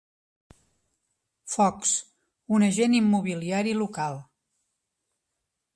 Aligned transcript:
Fox, 1.55 1.91
un 2.57 2.67
agent 2.69 2.97
immobiliari 3.01 3.79
local. 3.83 4.21